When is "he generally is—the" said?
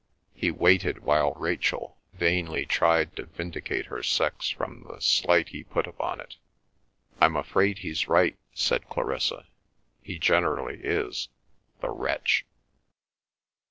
10.01-11.89